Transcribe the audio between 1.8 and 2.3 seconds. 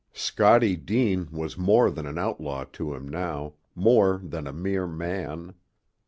than an